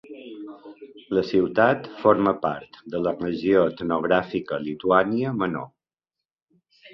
[1.17, 5.69] La ciutat forma part de la regió etnogràfica Lituània Menor.